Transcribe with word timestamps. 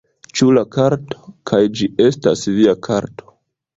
Ĉu 0.37 0.47
la 0.57 0.61
karto... 0.75 1.19
kaj 1.51 1.61
ĝi 1.81 1.91
estas 2.09 2.43
via 2.59 2.77
karto... 2.89 3.29